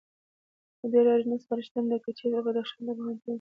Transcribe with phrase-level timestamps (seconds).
[0.79, 3.29] دا ډېره اړینه سپارښتنه ده، که چېرته د بدخشان د پوهنتون